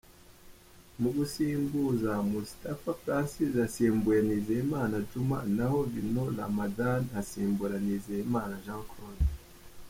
[1.01, 9.25] Mu gusimbuza, Moustapha Francis yasimbuye Nizeyimana Djuma naho Vino Ramadhan asimbura Nizeyimana Jean Claude.